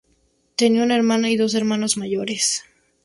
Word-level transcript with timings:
Tien 0.55 0.79
una 0.81 0.95
hermana 0.95 1.29
y 1.29 1.35
dos 1.35 1.53
hermanos 1.53 1.95
mayores. 1.95 2.63